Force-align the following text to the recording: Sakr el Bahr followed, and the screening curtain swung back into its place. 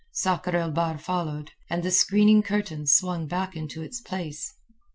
Sakr 0.11 0.55
el 0.55 0.71
Bahr 0.71 0.97
followed, 0.97 1.51
and 1.69 1.83
the 1.83 1.91
screening 1.91 2.41
curtain 2.41 2.87
swung 2.87 3.27
back 3.27 3.55
into 3.55 3.83
its 3.83 4.01
place. 4.01 4.51